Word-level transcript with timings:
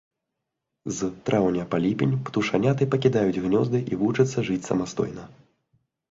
З 0.99 1.09
траўня 1.29 1.65
па 1.73 1.77
ліпень 1.83 2.15
птушаняты 2.29 2.87
пакідаюць 2.95 3.41
гнёзды 3.45 3.81
і 3.91 3.99
вучацца 4.05 4.45
жыць 4.47 4.59
самастойна. 4.69 5.27